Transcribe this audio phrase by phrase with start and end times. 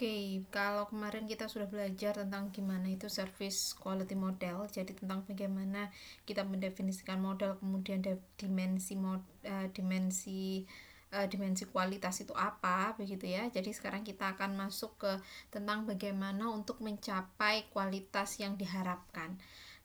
[0.00, 5.92] Oke, kalau kemarin kita sudah belajar tentang gimana itu service quality model, jadi tentang bagaimana
[6.24, 8.00] kita mendefinisikan model, kemudian
[8.40, 10.64] dimensi mod, uh, dimensi
[11.12, 13.44] uh, dimensi kualitas itu apa, begitu ya.
[13.52, 15.12] Jadi sekarang kita akan masuk ke
[15.52, 19.36] tentang bagaimana untuk mencapai kualitas yang diharapkan.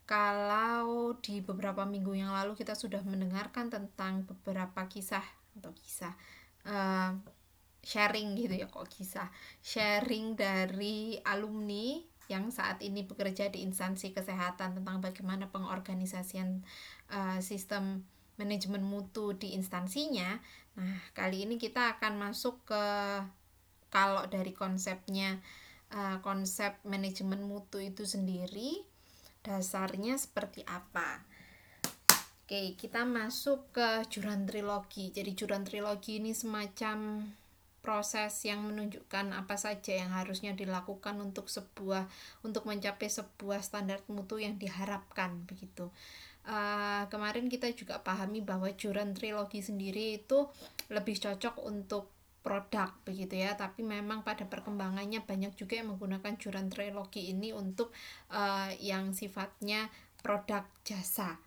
[0.08, 5.28] Kalau di beberapa minggu yang lalu kita sudah mendengarkan tentang beberapa kisah
[5.60, 6.16] atau kisah
[6.72, 7.35] uh,
[7.86, 9.30] sharing gitu ya kok kisah
[9.62, 16.66] sharing dari alumni yang saat ini bekerja di instansi kesehatan tentang bagaimana pengorganisasian
[17.14, 18.02] uh, sistem
[18.42, 20.42] manajemen mutu di instansinya.
[20.76, 22.86] Nah, kali ini kita akan masuk ke
[23.94, 25.40] kalau dari konsepnya
[25.94, 28.84] uh, konsep manajemen mutu itu sendiri
[29.46, 31.22] dasarnya seperti apa.
[32.46, 35.10] Oke, kita masuk ke juran trilogi.
[35.14, 37.26] Jadi juran trilogi ini semacam
[37.86, 42.10] proses yang menunjukkan apa saja yang harusnya dilakukan untuk sebuah
[42.42, 45.94] untuk mencapai sebuah standar mutu yang diharapkan begitu.
[46.46, 50.50] Uh, kemarin kita juga pahami bahwa juran trilogi sendiri itu
[50.90, 52.10] lebih cocok untuk
[52.46, 57.90] produk begitu ya tapi memang pada perkembangannya banyak juga yang menggunakan juran trilogi ini untuk
[58.30, 59.90] uh, yang sifatnya
[60.22, 61.42] produk jasa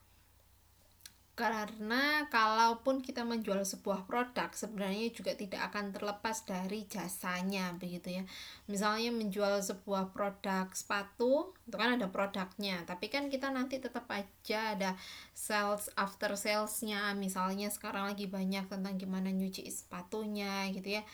[1.38, 8.22] karena kalaupun kita menjual sebuah produk sebenarnya juga tidak akan terlepas dari jasanya begitu ya.
[8.66, 12.82] Misalnya menjual sebuah produk sepatu itu kan ada produknya.
[12.82, 14.98] Tapi kan kita nanti tetap aja ada
[15.30, 17.14] sales after salesnya.
[17.14, 21.06] Misalnya sekarang lagi banyak tentang gimana nyuci sepatunya gitu ya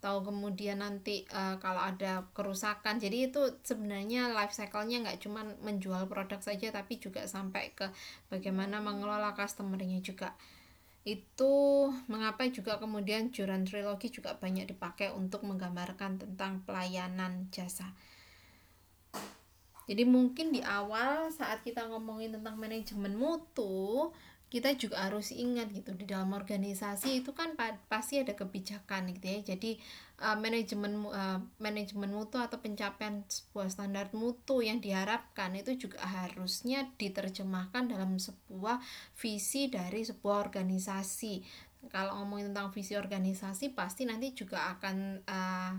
[0.00, 2.96] atau kemudian nanti uh, kalau ada kerusakan.
[2.96, 7.92] Jadi itu sebenarnya life cycle-nya nggak cuma menjual produk saja tapi juga sampai ke
[8.32, 10.32] bagaimana mengelola customer-nya juga.
[11.04, 17.92] Itu mengapa juga kemudian juran trilogi juga banyak dipakai untuk menggambarkan tentang pelayanan jasa.
[19.84, 24.08] Jadi mungkin di awal saat kita ngomongin tentang manajemen mutu
[24.50, 27.54] kita juga harus ingat gitu di dalam organisasi itu kan
[27.86, 29.54] pasti ada kebijakan gitu ya.
[29.54, 29.78] Jadi
[30.18, 36.90] uh, manajemen uh, manajemen mutu atau pencapaian sebuah standar mutu yang diharapkan itu juga harusnya
[36.98, 38.82] diterjemahkan dalam sebuah
[39.14, 41.46] visi dari sebuah organisasi.
[41.86, 44.96] Kalau ngomongin tentang visi organisasi pasti nanti juga akan
[45.30, 45.72] uh,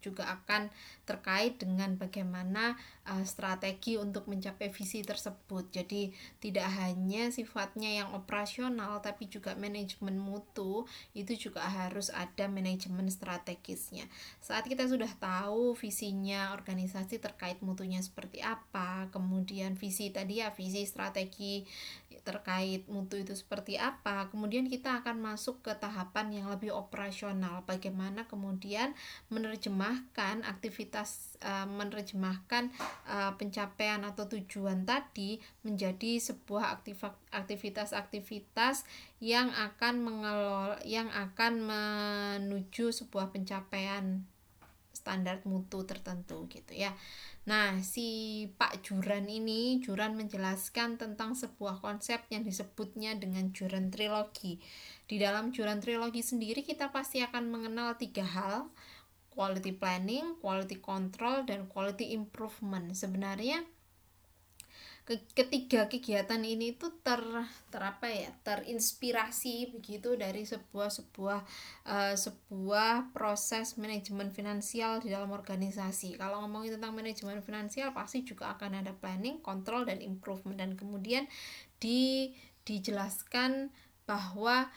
[0.00, 0.72] juga akan
[1.10, 2.78] terkait dengan bagaimana
[3.10, 5.66] uh, strategi untuk mencapai visi tersebut.
[5.74, 10.86] Jadi tidak hanya sifatnya yang operasional tapi juga manajemen mutu
[11.18, 14.06] itu juga harus ada manajemen strategisnya.
[14.38, 20.86] Saat kita sudah tahu visinya organisasi terkait mutunya seperti apa, kemudian visi tadi ya visi
[20.86, 21.66] strategi
[22.22, 27.64] terkait mutu itu seperti apa, kemudian kita akan masuk ke tahapan yang lebih operasional.
[27.64, 28.92] Bagaimana kemudian
[29.32, 30.99] menerjemah menerjemahkan aktivitas
[31.44, 32.72] uh, menerjemahkan
[33.08, 36.80] uh, pencapaian atau tujuan tadi menjadi sebuah
[37.32, 38.84] aktivitas-aktivitas
[39.20, 44.24] yang akan mengelola yang akan menuju sebuah pencapaian
[45.00, 46.92] standar mutu tertentu gitu ya.
[47.48, 54.60] Nah, si Pak Juran ini, Juran menjelaskan tentang sebuah konsep yang disebutnya dengan Juran trilogi.
[55.08, 58.68] Di dalam Juran trilogi sendiri kita pasti akan mengenal tiga hal
[59.30, 62.92] quality planning, quality control, dan quality improvement.
[62.92, 63.62] Sebenarnya
[65.34, 67.18] ketiga kegiatan ini itu ter
[67.72, 71.40] terapa ya terinspirasi begitu dari sebuah sebuah
[71.88, 78.54] uh, sebuah proses manajemen finansial di dalam organisasi kalau ngomongin tentang manajemen finansial pasti juga
[78.54, 81.26] akan ada planning, control dan improvement dan kemudian
[81.82, 82.30] di
[82.62, 83.74] dijelaskan
[84.06, 84.70] bahwa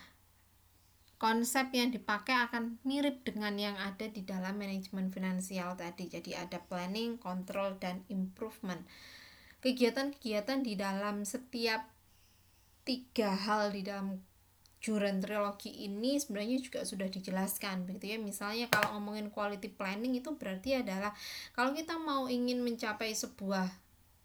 [1.24, 6.12] konsep yang dipakai akan mirip dengan yang ada di dalam manajemen finansial tadi.
[6.12, 8.84] Jadi ada planning, control, dan improvement.
[9.64, 11.88] Kegiatan-kegiatan di dalam setiap
[12.84, 14.20] tiga hal di dalam
[14.84, 20.36] juran trilogi ini sebenarnya juga sudah dijelaskan begitu ya misalnya kalau ngomongin quality planning itu
[20.36, 21.16] berarti adalah
[21.56, 23.72] kalau kita mau ingin mencapai sebuah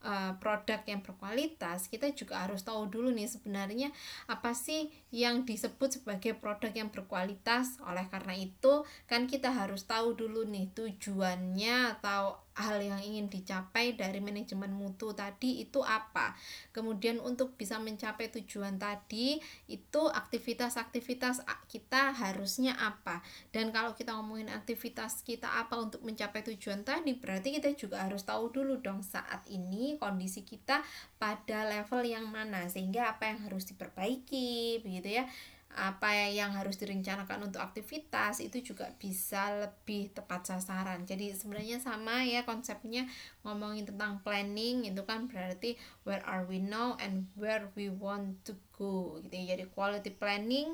[0.04, 3.90] uh, produk yang berkualitas, kita juga harus tahu dulu nih sebenarnya
[4.28, 7.80] apa sih yang disebut sebagai produk yang berkualitas.
[7.84, 13.96] Oleh karena itu, kan kita harus tahu dulu nih tujuannya atau hal yang ingin dicapai
[13.96, 16.36] dari manajemen mutu tadi itu apa.
[16.76, 19.40] Kemudian untuk bisa mencapai tujuan tadi
[19.72, 23.24] itu aktivitas-aktivitas kita harusnya apa.
[23.56, 28.28] Dan kalau kita ngomongin aktivitas kita apa untuk mencapai tujuan tadi berarti kita juga harus
[28.28, 30.84] tahu dulu dong saat ini kondisi kita
[31.16, 35.26] pada level yang mana sehingga apa yang harus diperbaiki begitu ya
[35.70, 41.06] apa yang harus direncanakan untuk aktivitas itu juga bisa lebih tepat sasaran.
[41.06, 43.06] Jadi sebenarnya sama ya konsepnya
[43.46, 45.78] ngomongin tentang planning itu kan berarti
[46.10, 49.54] where are we now and where we want to go gitu ya.
[49.54, 50.74] Jadi quality planning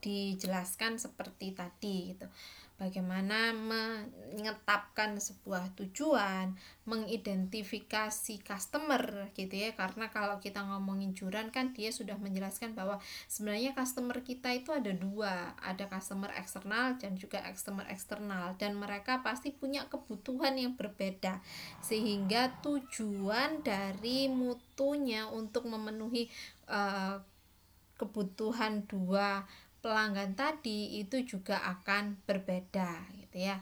[0.00, 2.26] dijelaskan seperti tadi gitu
[2.80, 6.56] bagaimana menetapkan sebuah tujuan,
[6.88, 9.76] mengidentifikasi customer gitu ya.
[9.76, 12.96] Karena kalau kita ngomongin Juran kan dia sudah menjelaskan bahwa
[13.28, 19.20] sebenarnya customer kita itu ada dua, ada customer eksternal dan juga customer eksternal dan mereka
[19.20, 21.44] pasti punya kebutuhan yang berbeda.
[21.84, 26.32] Sehingga tujuan dari mutunya untuk memenuhi
[26.64, 27.20] uh,
[28.00, 29.44] kebutuhan dua
[29.80, 33.58] pelanggan tadi itu juga akan berbeda gitu ya.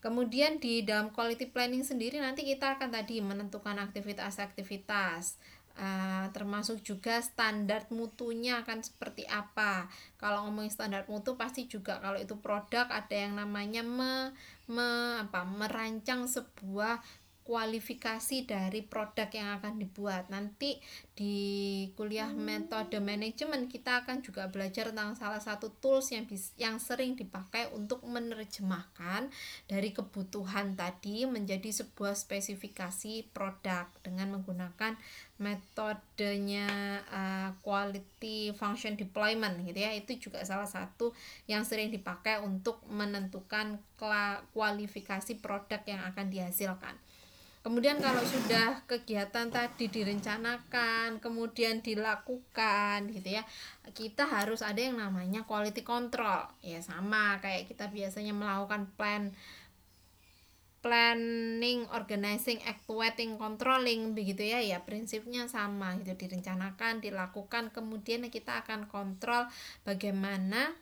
[0.00, 5.36] Kemudian di dalam quality planning sendiri nanti kita akan tadi menentukan aktivitas-aktivitas
[5.76, 9.86] uh, termasuk juga standar mutunya akan seperti apa.
[10.16, 14.32] Kalau ngomongin standar mutu pasti juga kalau itu produk ada yang namanya me,
[14.66, 17.00] me apa merancang sebuah
[17.50, 20.30] kualifikasi dari produk yang akan dibuat.
[20.30, 20.78] Nanti
[21.18, 21.34] di
[21.98, 27.18] kuliah metode manajemen kita akan juga belajar tentang salah satu tools yang bis, yang sering
[27.18, 29.34] dipakai untuk menerjemahkan
[29.66, 34.94] dari kebutuhan tadi menjadi sebuah spesifikasi produk dengan menggunakan
[35.42, 36.70] metodenya
[37.10, 39.90] uh, quality function deployment gitu ya.
[39.98, 41.10] Itu juga salah satu
[41.50, 43.82] yang sering dipakai untuk menentukan
[44.54, 46.94] kualifikasi produk yang akan dihasilkan.
[47.60, 53.44] Kemudian kalau sudah kegiatan tadi direncanakan, kemudian dilakukan gitu ya.
[53.92, 56.48] Kita harus ada yang namanya quality control.
[56.64, 59.36] Ya sama kayak kita biasanya melakukan plan
[60.80, 68.88] planning, organizing, actuating, controlling begitu ya ya prinsipnya sama gitu direncanakan, dilakukan kemudian kita akan
[68.88, 69.44] kontrol
[69.84, 70.72] bagaimana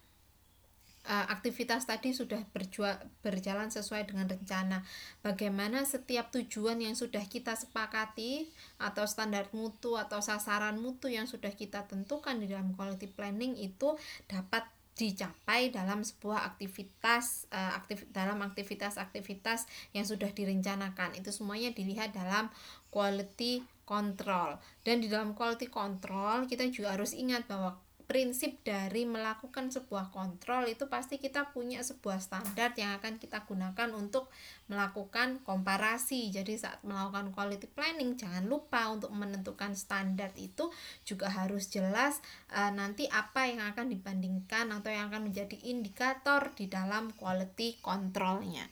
[1.08, 4.84] aktivitas tadi sudah berjua, berjalan sesuai dengan rencana.
[5.24, 11.50] Bagaimana setiap tujuan yang sudah kita sepakati atau standar mutu atau sasaran mutu yang sudah
[11.56, 13.96] kita tentukan di dalam quality planning itu
[14.28, 14.68] dapat
[14.98, 22.50] dicapai dalam sebuah aktivitas uh, aktif dalam aktivitas-aktivitas yang sudah direncanakan itu semuanya dilihat dalam
[22.90, 27.78] quality control dan di dalam quality control kita juga harus ingat bahwa
[28.08, 33.92] prinsip dari melakukan sebuah kontrol itu pasti kita punya sebuah standar yang akan kita gunakan
[33.92, 34.32] untuk
[34.72, 36.32] melakukan komparasi.
[36.32, 40.72] Jadi saat melakukan quality planning jangan lupa untuk menentukan standar itu
[41.04, 46.64] juga harus jelas e, nanti apa yang akan dibandingkan atau yang akan menjadi indikator di
[46.64, 48.64] dalam quality controlnya.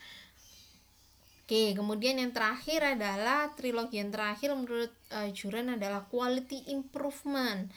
[1.47, 7.71] Oke, kemudian yang terakhir adalah trilogi yang terakhir menurut uh, Juran adalah quality improvement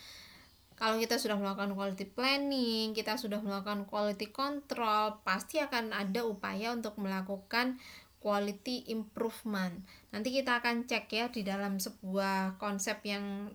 [0.80, 6.72] kalau kita sudah melakukan quality planning, kita sudah melakukan quality control, pasti akan ada upaya
[6.72, 7.76] untuk melakukan
[8.24, 9.84] quality improvement.
[10.16, 13.52] Nanti kita akan cek ya di dalam sebuah konsep yang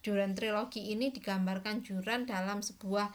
[0.00, 3.12] Juran trilogi ini digambarkan Juran dalam sebuah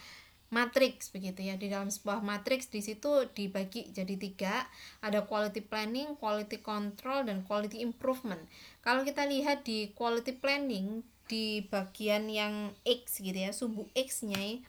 [0.53, 4.69] matriks begitu ya di dalam sebuah matriks di situ dibagi jadi tiga
[5.01, 8.43] ada quality planning, quality control dan quality improvement.
[8.85, 14.61] Kalau kita lihat di quality planning di bagian yang X gitu ya sumbu X-nya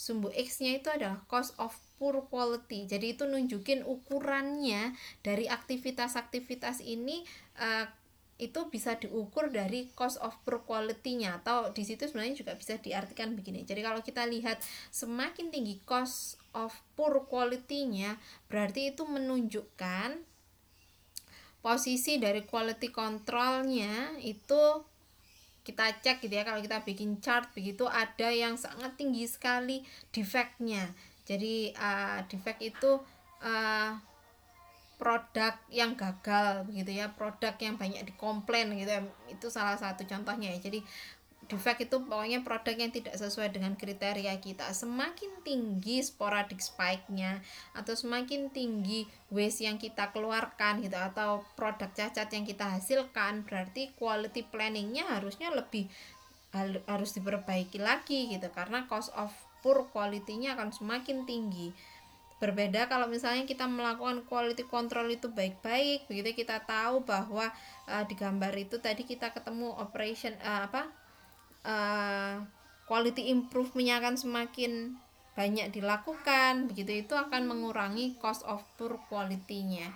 [0.00, 2.88] sumbu X-nya itu adalah cost of poor quality.
[2.88, 7.20] Jadi itu nunjukin ukurannya dari aktivitas-aktivitas ini
[7.60, 7.84] uh,
[8.40, 11.44] itu bisa diukur dari cost of poor quality-nya.
[11.44, 13.68] Atau di situ sebenarnya juga bisa diartikan begini.
[13.68, 18.16] Jadi kalau kita lihat semakin tinggi cost of poor quality-nya
[18.48, 20.24] berarti itu menunjukkan
[21.60, 24.88] posisi dari quality control-nya itu
[25.60, 30.88] kita cek gitu ya kalau kita bikin chart begitu ada yang sangat tinggi sekali defectnya.
[31.28, 32.98] Jadi uh, defect itu
[33.44, 33.92] uh,
[35.00, 39.02] produk yang gagal begitu ya produk yang banyak dikomplain gitu ya
[39.32, 40.58] itu salah satu contohnya ya.
[40.60, 40.80] Jadi
[41.50, 44.70] defect itu pokoknya produk yang tidak sesuai dengan kriteria kita.
[44.70, 47.42] Semakin tinggi sporadic spike-nya
[47.74, 53.90] atau semakin tinggi waste yang kita keluarkan gitu atau produk cacat yang kita hasilkan berarti
[53.98, 55.90] quality planning-nya harusnya lebih
[56.86, 58.46] harus diperbaiki lagi gitu.
[58.54, 61.74] Karena cost of poor quality-nya akan semakin tinggi.
[62.40, 67.52] Berbeda kalau misalnya kita melakukan quality control itu baik-baik begitu kita tahu bahwa
[67.84, 70.88] uh, di gambar itu tadi kita ketemu operation uh, apa
[71.64, 72.42] uh,
[72.90, 74.72] quality improvementnya akan semakin
[75.38, 76.68] banyak dilakukan.
[76.68, 79.88] Begitu itu akan mengurangi cost of poor quality-nya.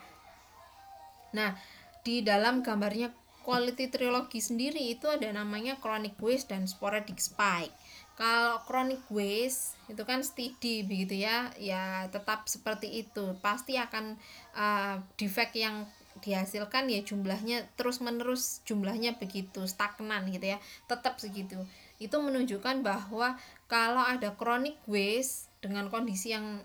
[1.35, 1.59] Nah
[2.05, 3.11] di dalam gambarnya
[3.45, 7.75] quality trilogi sendiri itu ada namanya chronic waste dan sporadic spike.
[8.15, 11.51] Kalau chronic waste itu kan steady begitu ya.
[11.61, 13.37] Ya tetap seperti itu.
[13.43, 14.17] Pasti akan
[14.57, 15.85] uh, defect yang
[16.25, 21.61] dihasilkan ya jumlahnya terus menerus jumlahnya begitu stagnan gitu ya tetap segitu.
[22.01, 23.37] Itu menunjukkan bahwa
[23.69, 26.65] kalau ada chronic waste dengan kondisi yang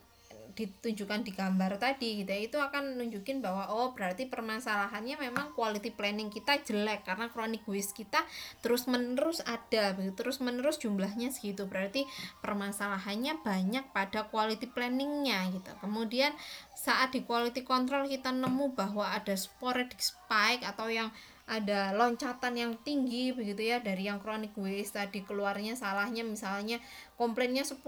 [0.60, 5.96] ditunjukkan di gambar tadi gitu ya itu akan nunjukin bahwa oh berarti permasalahannya memang quality
[5.96, 8.20] planning kita jelek karena chronic waste kita
[8.60, 12.04] terus menerus ada terus menerus jumlahnya segitu berarti
[12.44, 15.72] permasalahannya banyak pada quality planningnya gitu.
[15.80, 16.36] Kemudian
[16.76, 21.12] saat di quality control kita nemu bahwa ada sporadic spike atau yang
[21.50, 26.78] ada loncatan yang tinggi begitu ya dari yang chronic waste tadi keluarnya salahnya misalnya
[27.18, 27.82] komplainnya 10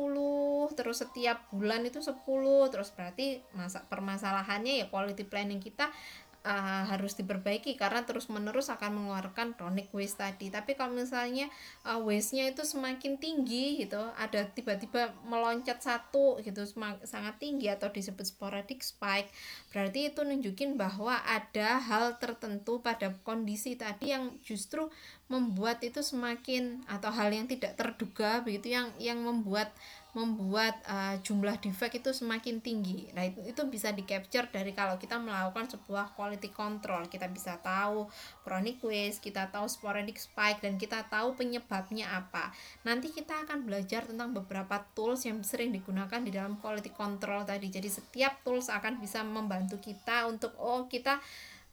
[0.73, 2.25] terus setiap bulan itu 10
[2.73, 5.93] terus berarti masa permasalahannya ya quality planning kita
[6.43, 10.49] uh, harus diperbaiki karena terus menerus akan mengeluarkan chronic waste tadi.
[10.49, 11.47] Tapi kalau misalnya
[11.85, 16.63] uh, waste-nya itu semakin tinggi gitu ada tiba-tiba meloncat satu gitu
[17.05, 19.29] sangat tinggi atau disebut sporadic spike
[19.71, 24.89] berarti itu nunjukin bahwa ada hal tertentu pada kondisi tadi yang justru
[25.31, 29.71] membuat itu semakin atau hal yang tidak terduga begitu yang yang membuat
[30.11, 33.07] membuat uh, jumlah defect itu semakin tinggi.
[33.15, 37.07] Nah, itu itu bisa di capture dari kalau kita melakukan sebuah quality control.
[37.07, 38.11] Kita bisa tahu
[38.43, 42.51] chronic waste, kita tahu sporadic spike dan kita tahu penyebabnya apa.
[42.83, 47.71] Nanti kita akan belajar tentang beberapa tools yang sering digunakan di dalam quality control tadi.
[47.71, 51.23] Jadi setiap tools akan bisa membantu kita untuk oh kita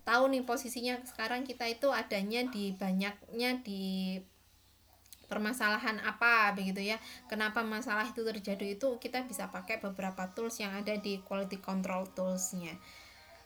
[0.06, 4.16] tahu nih posisinya sekarang kita itu adanya di banyaknya di
[5.28, 6.98] permasalahan apa begitu ya.
[7.28, 12.08] Kenapa masalah itu terjadi itu kita bisa pakai beberapa tools yang ada di quality control
[12.16, 12.74] toolsnya.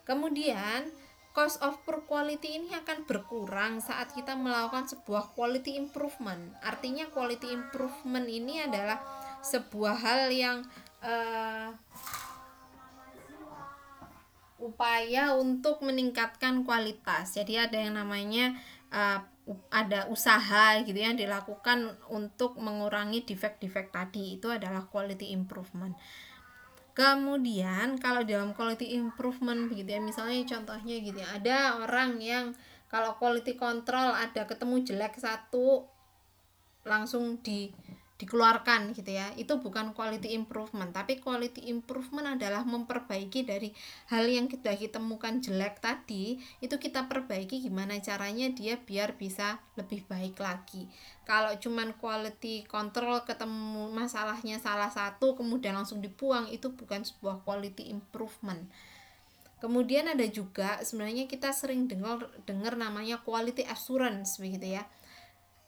[0.07, 0.89] Kemudian
[1.33, 6.55] cost of poor quality ini akan berkurang saat kita melakukan sebuah quality improvement.
[6.62, 9.01] Artinya quality improvement ini adalah
[9.43, 10.62] sebuah hal yang
[11.03, 11.73] uh,
[14.62, 17.35] upaya untuk meningkatkan kualitas.
[17.35, 18.55] Jadi ada yang namanya
[18.95, 19.19] uh,
[19.75, 25.99] ada usaha gitu yang dilakukan untuk mengurangi defect-defect tadi itu adalah quality improvement.
[26.93, 32.53] Kemudian kalau dalam quality improvement begitu ya misalnya contohnya gitu ya ada orang yang
[32.93, 35.89] kalau quality control ada ketemu jelek satu
[36.85, 37.73] langsung di
[38.23, 39.35] dikeluarkan gitu ya.
[39.35, 43.75] Itu bukan quality improvement tapi quality improvement adalah memperbaiki dari
[44.14, 50.07] hal yang kita temukan jelek tadi itu kita perbaiki gimana caranya dia biar bisa lebih
[50.07, 50.87] baik lagi.
[51.26, 57.91] Kalau cuman quality control ketemu masalahnya salah satu kemudian langsung dibuang itu bukan sebuah quality
[57.91, 58.71] improvement.
[59.62, 64.83] Kemudian ada juga sebenarnya kita sering dengar dengar namanya quality assurance begitu ya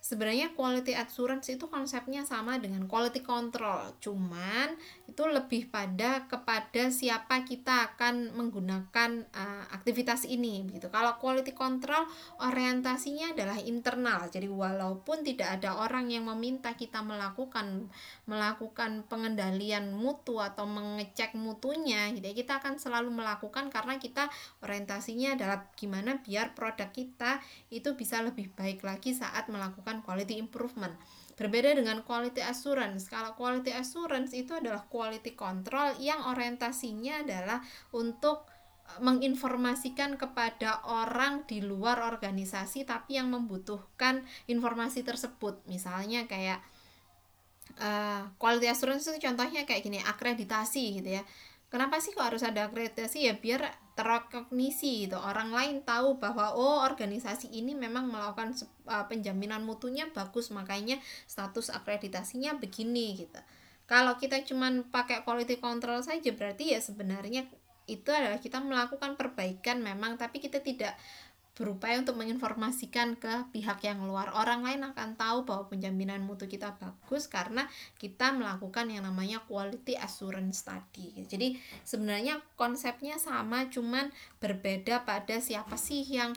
[0.04, 3.96] sebenarnya quality assurance itu konsepnya sama dengan quality control.
[4.04, 11.52] Cuman itu lebih pada kepada siapa kita akan menggunakan uh, aktivitas ini begitu kalau quality
[11.52, 12.08] control
[12.40, 17.92] orientasinya adalah internal jadi walaupun tidak ada orang yang meminta kita melakukan
[18.24, 24.32] melakukan pengendalian mutu atau mengecek mutunya gitu ya, kita akan selalu melakukan karena kita
[24.64, 30.38] orientasinya adalah gimana biar produk kita itu bisa lebih baik lagi saat melakukan melakukan quality
[30.38, 30.94] improvement.
[31.34, 33.10] Berbeda dengan quality assurance.
[33.10, 37.58] Kalau quality assurance itu adalah quality control yang orientasinya adalah
[37.90, 38.46] untuk
[38.86, 45.62] eh, menginformasikan kepada orang di luar organisasi tapi yang membutuhkan informasi tersebut.
[45.66, 46.62] Misalnya kayak
[47.82, 51.24] uh, quality assurance itu contohnya kayak gini, akreditasi gitu ya
[51.74, 55.16] kenapa sih kok harus ada akreditasi ya biar terrekognisi gitu.
[55.18, 58.54] Orang lain tahu bahwa oh organisasi ini memang melakukan
[58.90, 60.98] uh, penjaminan mutunya bagus makanya
[61.30, 63.40] status akreditasinya begini gitu.
[63.86, 67.46] Kalau kita cuman pakai quality control saja berarti ya sebenarnya
[67.84, 70.96] itu adalah kita melakukan perbaikan memang tapi kita tidak
[71.54, 74.34] berupaya untuk menginformasikan ke pihak yang luar.
[74.34, 77.70] Orang lain akan tahu bahwa penjaminan mutu kita bagus karena
[78.02, 81.14] kita melakukan yang namanya quality assurance tadi.
[81.24, 81.54] Jadi
[81.86, 84.10] sebenarnya konsepnya sama cuman
[84.42, 86.34] berbeda pada siapa sih yang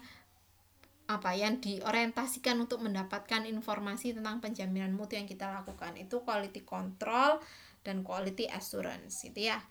[1.08, 7.40] apa yang diorientasikan untuk mendapatkan informasi tentang penjaminan mutu yang kita lakukan itu quality control
[7.80, 9.64] dan quality assurance itu ya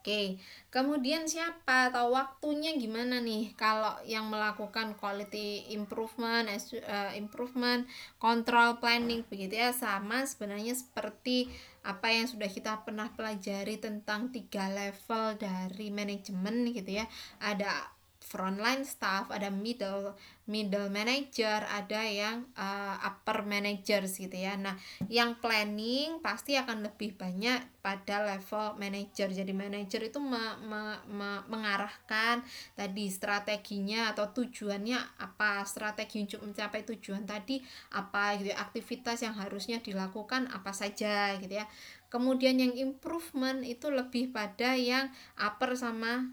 [0.00, 0.40] Oke,
[0.72, 1.92] kemudian siapa?
[1.92, 3.52] Atau waktunya gimana nih?
[3.52, 7.84] Kalau yang melakukan quality improvement, uh, improvement,
[8.16, 9.76] control planning begitu ya.
[9.76, 11.52] Sama sebenarnya seperti
[11.84, 17.04] apa yang sudah kita pernah pelajari tentang tiga level dari manajemen gitu ya.
[17.36, 17.99] Ada
[18.30, 20.14] frontline staff ada middle
[20.46, 24.54] middle manager ada yang uh, upper managers gitu ya.
[24.54, 24.78] Nah
[25.10, 29.34] yang planning pasti akan lebih banyak pada level manager.
[29.34, 32.46] Jadi manager itu me, me, me, mengarahkan
[32.78, 37.58] tadi strateginya atau tujuannya apa strategi untuk mencapai tujuan tadi
[37.98, 41.66] apa gitu ya aktivitas yang harusnya dilakukan apa saja gitu ya.
[42.14, 46.30] Kemudian yang improvement itu lebih pada yang upper sama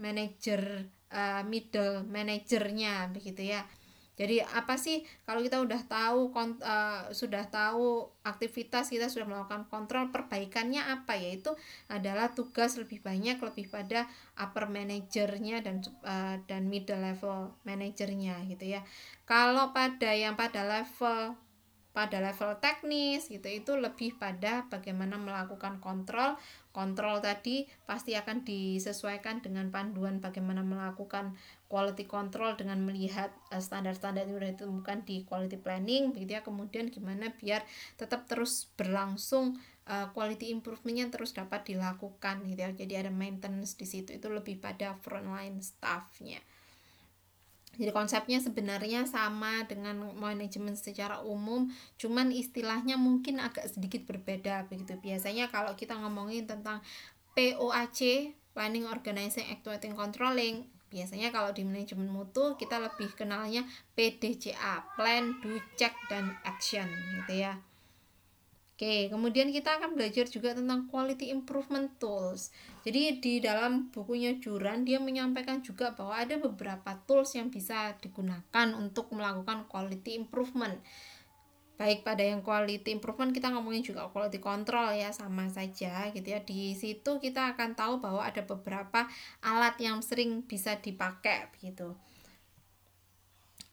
[0.00, 3.62] manager uh, middle manajernya begitu ya.
[4.20, 10.12] Jadi apa sih kalau kita udah tahu uh, sudah tahu aktivitas kita sudah melakukan kontrol
[10.12, 11.16] perbaikannya apa?
[11.16, 11.56] Yaitu
[11.88, 14.04] adalah tugas lebih banyak lebih pada
[14.36, 18.84] upper manajernya dan uh, dan middle level manajernya gitu ya.
[19.24, 21.32] Kalau pada yang pada level
[22.00, 26.40] pada level teknis gitu itu lebih pada bagaimana melakukan kontrol.
[26.72, 31.36] Kontrol tadi pasti akan disesuaikan dengan panduan bagaimana melakukan
[31.68, 36.42] quality control dengan melihat uh, standar-standar yang sudah ditemukan di quality planning begitu ya.
[36.42, 37.68] Kemudian gimana biar
[38.00, 42.72] tetap terus berlangsung uh, quality improvementnya terus dapat dilakukan gitu ya.
[42.72, 46.40] Jadi ada maintenance di situ itu lebih pada frontline staffnya
[47.78, 54.98] jadi konsepnya sebenarnya sama dengan manajemen secara umum, cuman istilahnya mungkin agak sedikit berbeda begitu.
[54.98, 56.82] Biasanya kalau kita ngomongin tentang
[57.38, 63.62] POAC, Planning, Organizing, Actuating, Controlling, biasanya kalau di manajemen mutu kita lebih kenalnya
[63.94, 66.90] PDCA, Plan, Do, Check, dan Action
[67.22, 67.54] gitu ya.
[68.80, 72.48] Oke, kemudian kita akan belajar juga tentang quality improvement tools.
[72.80, 78.72] Jadi di dalam bukunya Juran dia menyampaikan juga bahwa ada beberapa tools yang bisa digunakan
[78.72, 80.80] untuk melakukan quality improvement.
[81.76, 86.40] Baik pada yang quality improvement kita ngomongin juga quality control ya sama saja gitu ya.
[86.40, 89.04] Di situ kita akan tahu bahwa ada beberapa
[89.44, 92.00] alat yang sering bisa dipakai gitu.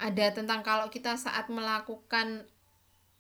[0.04, 2.44] Ada tentang kalau kita saat melakukan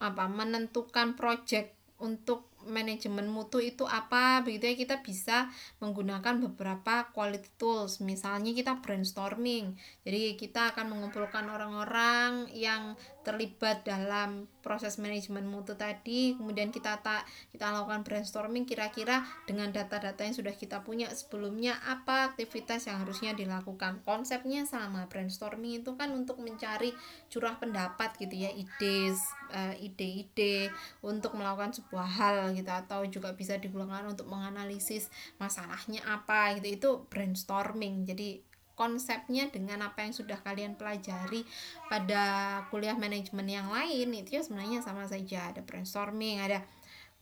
[0.03, 4.44] apa menentukan project untuk manajemen mutu itu apa?
[4.44, 5.38] Begitu ya kita bisa
[5.80, 8.04] menggunakan beberapa quality tools.
[8.04, 9.74] Misalnya kita brainstorming.
[10.04, 12.94] Jadi kita akan mengumpulkan orang-orang yang
[13.27, 16.31] terlibat dalam proses manajemen mutu tadi.
[16.40, 22.31] Kemudian kita tak kita lakukan brainstorming kira-kira dengan data-data yang sudah kita punya sebelumnya apa
[22.31, 24.00] aktivitas yang harusnya dilakukan?
[24.07, 26.96] Konsepnya sama brainstorming itu kan untuk mencari
[27.27, 29.11] curah pendapat gitu ya ide
[29.51, 30.72] eh, ide-ide
[31.03, 36.68] untuk melakukan sebuah hal gitu atau juga bisa digunakan untuk menganalisis masalahnya apa gitu.
[36.72, 38.07] Itu brainstorming.
[38.07, 41.42] Jadi konsepnya dengan apa yang sudah kalian pelajari
[41.90, 45.50] pada kuliah manajemen yang lain itu ya sebenarnya sama saja.
[45.50, 46.61] Ada brainstorming ada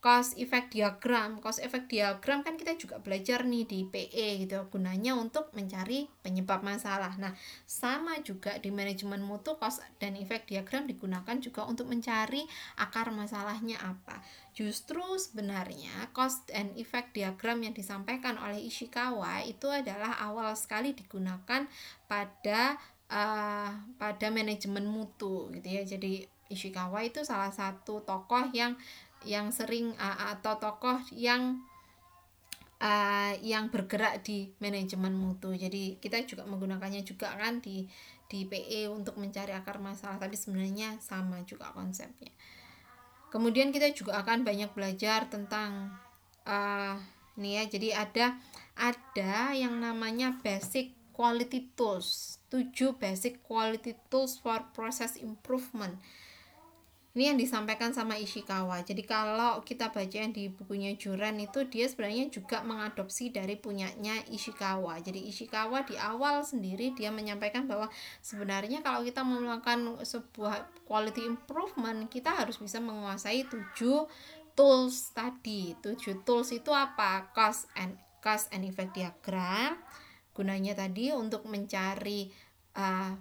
[0.06, 1.42] cause effect diagram.
[1.42, 6.62] Cause effect diagram kan kita juga belajar nih di PE gitu gunanya untuk mencari penyebab
[6.62, 7.18] masalah.
[7.18, 7.34] Nah
[7.66, 12.46] sama juga di manajemen mutu cause dan effect diagram digunakan juga untuk mencari
[12.78, 14.22] akar masalahnya apa.
[14.54, 21.66] Justru sebenarnya cause and effect diagram yang disampaikan oleh Ishikawa itu adalah awal sekali digunakan
[22.06, 22.78] pada
[23.10, 25.82] uh, pada manajemen mutu gitu ya.
[25.82, 28.78] Jadi Ishikawa itu salah satu tokoh yang
[29.26, 31.60] yang sering uh, atau tokoh yang
[32.80, 35.54] uh, yang bergerak di manajemen mutu.
[35.54, 37.90] Jadi kita juga menggunakannya juga kan di
[38.26, 42.34] di PE untuk mencari akar masalah, tapi sebenarnya sama juga konsepnya.
[43.30, 45.94] Kemudian kita juga akan banyak belajar tentang
[46.48, 46.96] uh,
[47.38, 47.64] nih ya.
[47.68, 48.26] Jadi ada
[48.78, 52.40] ada yang namanya basic quality tools.
[52.50, 56.00] 7 basic quality tools for process improvement
[57.16, 58.84] ini yang disampaikan sama Ishikawa.
[58.84, 64.20] Jadi kalau kita baca yang di bukunya Juran itu dia sebenarnya juga mengadopsi dari punyanya
[64.28, 65.00] Ishikawa.
[65.00, 67.88] Jadi Ishikawa di awal sendiri dia menyampaikan bahwa
[68.20, 74.12] sebenarnya kalau kita melakukan sebuah quality improvement kita harus bisa menguasai tujuh
[74.52, 75.72] tools tadi.
[75.80, 77.32] Tujuh tools itu apa?
[77.32, 79.80] Cost and cost and effect diagram.
[80.36, 82.28] Gunanya tadi untuk mencari
[82.76, 83.16] uh,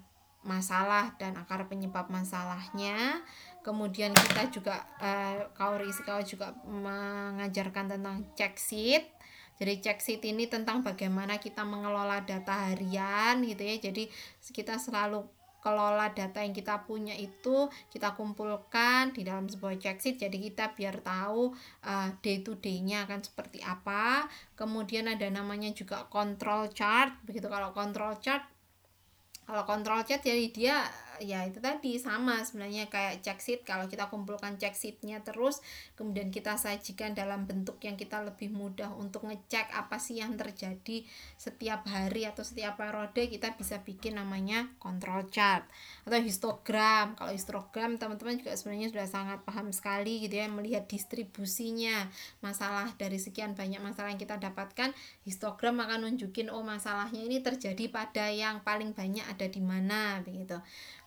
[0.44, 3.24] masalah dan akar penyebab masalahnya
[3.64, 9.08] kemudian kita juga uh, Kaori Ishikawa juga mengajarkan tentang check sheet.
[9.56, 13.76] Jadi check sheet ini tentang bagaimana kita mengelola data harian gitu ya.
[13.80, 14.12] Jadi
[14.52, 15.24] kita selalu
[15.64, 20.20] kelola data yang kita punya itu kita kumpulkan di dalam sebuah check sheet.
[20.20, 21.56] Jadi kita biar tahu
[21.88, 24.28] uh, day to day-nya akan seperti apa.
[24.52, 27.16] Kemudian ada namanya juga control chart.
[27.24, 28.44] Begitu kalau control chart
[29.44, 30.76] kalau control chart jadi dia
[31.22, 33.60] ya itu tadi sama sebenarnya kayak check sheet.
[33.62, 35.62] Kalau kita kumpulkan check sheetnya terus
[35.94, 41.06] kemudian kita sajikan dalam bentuk yang kita lebih mudah untuk ngecek apa sih yang terjadi
[41.38, 45.66] setiap hari atau setiap periode kita bisa bikin namanya control chart
[46.08, 47.14] atau histogram.
[47.14, 52.10] Kalau histogram teman-teman juga sebenarnya sudah sangat paham sekali gitu ya melihat distribusinya.
[52.42, 54.90] Masalah dari sekian banyak masalah yang kita dapatkan
[55.22, 60.58] histogram akan nunjukin oh masalahnya ini terjadi pada yang paling banyak ada di mana begitu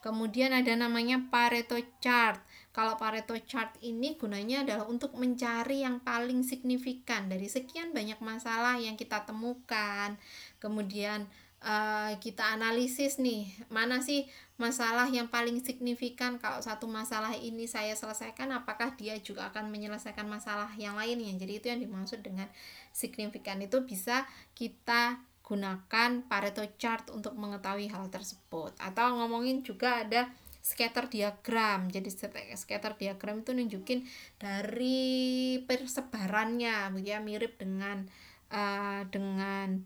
[0.08, 2.40] Kemudian ada namanya Pareto chart.
[2.72, 8.80] Kalau Pareto chart ini gunanya adalah untuk mencari yang paling signifikan dari sekian banyak masalah
[8.80, 10.16] yang kita temukan.
[10.64, 11.28] Kemudian
[11.60, 14.24] uh, kita analisis nih, mana sih
[14.56, 20.24] masalah yang paling signifikan kalau satu masalah ini saya selesaikan apakah dia juga akan menyelesaikan
[20.24, 21.36] masalah yang lainnya.
[21.36, 22.48] Jadi itu yang dimaksud dengan
[22.96, 24.24] signifikan itu bisa
[24.56, 28.76] kita gunakan Pareto chart untuk mengetahui hal tersebut.
[28.76, 30.28] Atau ngomongin juga ada
[30.60, 31.88] scatter diagram.
[31.88, 32.12] Jadi
[32.52, 34.04] scatter diagram itu nunjukin
[34.36, 37.18] dari persebarannya ya.
[37.24, 38.04] Mirip dengan
[38.52, 39.80] uh, dengan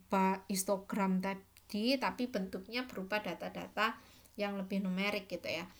[0.50, 3.94] histogram tadi tapi bentuknya berupa data-data
[4.34, 5.70] yang lebih numerik gitu ya.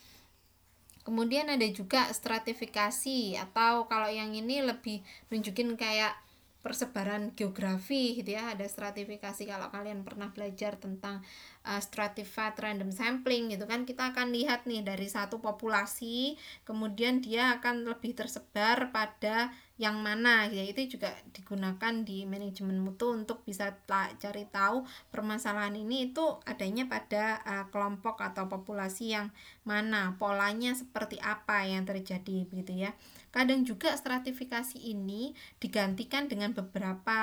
[1.02, 5.02] Kemudian ada juga stratifikasi atau kalau yang ini lebih
[5.34, 6.14] nunjukin kayak
[6.62, 9.42] persebaran geografi gitu ya ada stratifikasi.
[9.44, 11.20] Kalau kalian pernah belajar tentang
[11.66, 17.58] uh, stratified random sampling gitu kan kita akan lihat nih dari satu populasi kemudian dia
[17.58, 19.50] akan lebih tersebar pada
[19.82, 20.62] yang mana ya.
[20.62, 27.42] Itu juga digunakan di manajemen mutu untuk bisa cari tahu permasalahan ini itu adanya pada
[27.42, 29.34] uh, kelompok atau populasi yang
[29.66, 32.94] mana polanya seperti apa yang terjadi begitu ya.
[33.34, 37.18] Kadang juga stratifikasi ini digantikan dengan beberapa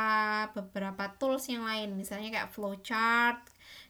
[0.52, 1.96] beberapa tools yang lain.
[1.96, 3.40] Misalnya kayak flowchart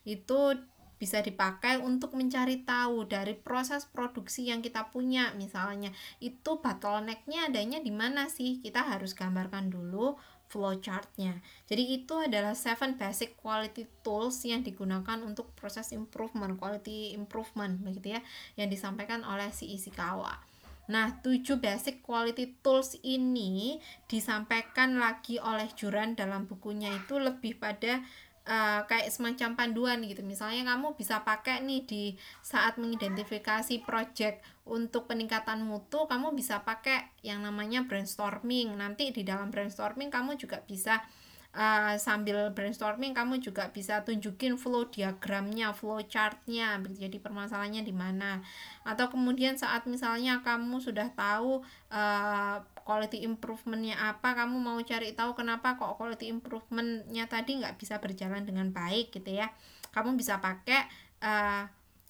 [0.06, 0.62] itu
[1.00, 5.32] bisa dipakai untuk mencari tahu dari proses produksi yang kita punya.
[5.34, 8.60] Misalnya itu bottlenecknya adanya di mana sih?
[8.60, 10.20] Kita harus gambarkan dulu
[10.52, 11.40] flowchartnya.
[11.66, 18.18] Jadi itu adalah seven basic quality tools yang digunakan untuk proses improvement quality improvement begitu
[18.18, 18.22] ya
[18.58, 20.50] yang disampaikan oleh si Ishikawa
[20.90, 23.78] Nah, tujuh basic quality tools ini
[24.10, 28.02] disampaikan lagi oleh Juran dalam bukunya itu lebih pada
[28.50, 32.04] uh, kayak semacam panduan gitu misalnya kamu bisa pakai nih di
[32.42, 39.54] saat mengidentifikasi project untuk peningkatan mutu kamu bisa pakai yang namanya brainstorming nanti di dalam
[39.54, 41.06] brainstorming kamu juga bisa
[41.54, 48.42] uh, sambil brainstorming kamu juga bisa tunjukin flow diagramnya, flow chartnya, jadi permasalahannya di mana.
[48.86, 52.58] Atau kemudian saat misalnya kamu sudah tahu uh,
[52.90, 58.42] quality improvementnya apa, kamu mau cari tahu kenapa kok quality improvementnya tadi nggak bisa berjalan
[58.42, 59.54] dengan baik gitu ya.
[59.94, 60.90] Kamu bisa pakai
[61.22, 61.70] uh,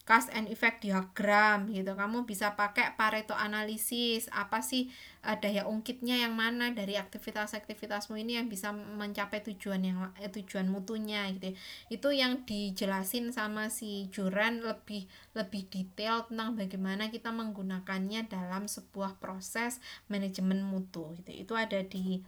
[0.10, 1.94] cause and effect diagram gitu.
[1.94, 4.90] Kamu bisa pakai Pareto analisis apa sih
[5.22, 10.66] uh, daya ungkitnya yang mana dari aktivitas-aktivitasmu ini yang bisa mencapai tujuan yang eh, tujuan
[10.66, 11.54] mutunya gitu
[11.94, 15.06] itu yang dijelasin sama si Juran lebih
[15.38, 19.78] lebih detail tentang bagaimana kita menggunakannya dalam sebuah proses
[20.10, 21.46] manajemen mutu gitu.
[21.46, 22.26] Itu ada di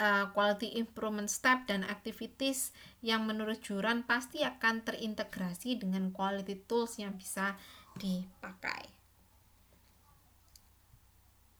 [0.00, 2.72] uh, quality improvement step dan activities
[3.04, 7.54] yang menurut Juran pasti akan terintegrasi dengan quality tools yang bisa
[8.00, 8.99] dipakai.